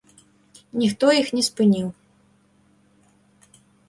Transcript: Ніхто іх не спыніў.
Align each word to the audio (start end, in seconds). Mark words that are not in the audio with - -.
Ніхто 0.83 1.05
іх 1.17 1.27
не 1.39 1.43
спыніў. 1.49 1.87